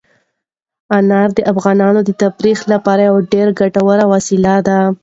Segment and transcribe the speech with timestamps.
[0.97, 4.79] انار د افغانانو د تفریح لپاره یوه ډېره ګټوره وسیله ده.